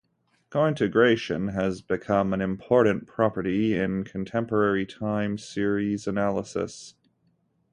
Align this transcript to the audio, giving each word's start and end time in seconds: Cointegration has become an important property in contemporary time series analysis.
Cointegration 0.49 1.49
has 1.53 1.83
become 1.83 2.33
an 2.33 2.41
important 2.41 3.05
property 3.05 3.75
in 3.75 4.03
contemporary 4.03 4.83
time 4.83 5.37
series 5.37 6.07
analysis. 6.07 6.95